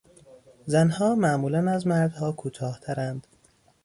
[0.65, 3.27] زنها معمولا از مردها کوتاهترند.